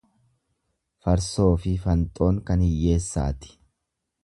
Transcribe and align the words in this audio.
Farsoofi 1.05 1.75
fanxoon 1.85 2.41
kan 2.49 2.65
hiyyeessaati. 2.69 3.57